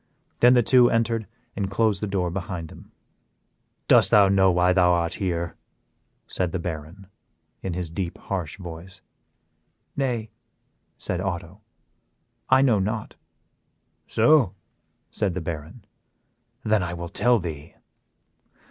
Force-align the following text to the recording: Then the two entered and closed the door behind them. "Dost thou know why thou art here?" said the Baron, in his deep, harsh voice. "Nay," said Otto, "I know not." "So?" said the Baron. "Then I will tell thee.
Then 0.39 0.55
the 0.55 0.63
two 0.63 0.89
entered 0.89 1.27
and 1.55 1.69
closed 1.69 2.01
the 2.01 2.07
door 2.07 2.31
behind 2.31 2.69
them. 2.69 2.91
"Dost 3.87 4.09
thou 4.09 4.29
know 4.29 4.49
why 4.51 4.73
thou 4.73 4.93
art 4.93 5.13
here?" 5.21 5.55
said 6.25 6.51
the 6.51 6.57
Baron, 6.57 7.05
in 7.61 7.73
his 7.75 7.91
deep, 7.91 8.17
harsh 8.17 8.57
voice. 8.57 9.03
"Nay," 9.95 10.31
said 10.97 11.21
Otto, 11.21 11.61
"I 12.49 12.63
know 12.63 12.79
not." 12.79 13.15
"So?" 14.07 14.55
said 15.11 15.35
the 15.35 15.39
Baron. 15.39 15.85
"Then 16.63 16.81
I 16.81 16.95
will 16.95 17.09
tell 17.09 17.37
thee. 17.37 17.75